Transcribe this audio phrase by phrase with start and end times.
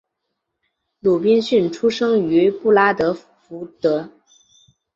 [0.99, 4.09] 鲁宾逊出生于布拉德福德。